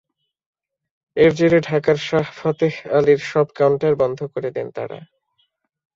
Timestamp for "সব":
3.31-3.47